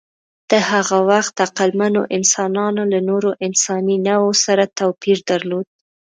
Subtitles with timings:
[0.51, 5.67] د هغه وخت عقلمنو انسانانو له نورو انساني نوعو سره توپیر درلود.